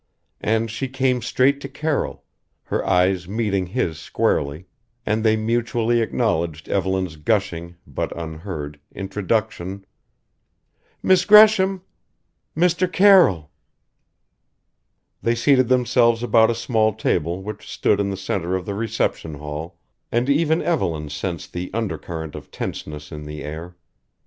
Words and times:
And 0.39 0.71
she 0.71 0.87
came 0.87 1.21
straight 1.21 1.61
to 1.61 1.69
Carroll 1.69 2.23
her 2.63 2.83
eyes 2.83 3.27
meeting 3.27 3.67
his 3.67 3.99
squarely 3.99 4.65
and 5.05 5.23
they 5.23 5.35
mutually 5.35 6.01
acknowledged 6.01 6.67
Evelyn's 6.67 7.17
gushing, 7.17 7.75
but 7.85 8.11
unheard, 8.19 8.79
introduction 8.95 9.85
"Miss 11.03 11.23
Gresham" 11.23 11.83
"Mr. 12.57 12.91
Carroll" 12.91 13.51
They 15.21 15.35
seated 15.35 15.67
themselves 15.67 16.23
about 16.23 16.49
a 16.49 16.55
small 16.55 16.95
table 16.95 17.43
which 17.43 17.69
stood 17.71 17.99
in 17.99 18.09
the 18.09 18.17
center 18.17 18.55
of 18.55 18.65
the 18.65 18.73
reception 18.73 19.35
hall, 19.35 19.77
and 20.11 20.27
even 20.31 20.63
Evelyn 20.63 21.11
sensed 21.11 21.53
the 21.53 21.69
undercurrent 21.75 22.33
of 22.33 22.49
tenseness 22.49 23.11
in 23.11 23.25
the 23.25 23.43
air. 23.43 23.75